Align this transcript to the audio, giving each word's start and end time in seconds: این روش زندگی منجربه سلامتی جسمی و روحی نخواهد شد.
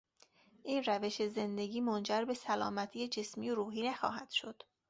این 0.63 0.83
روش 0.83 1.21
زندگی 1.27 1.81
منجربه 1.81 2.33
سلامتی 2.33 3.07
جسمی 3.07 3.49
و 3.49 3.55
روحی 3.55 3.89
نخواهد 3.89 4.29
شد. 4.29 4.61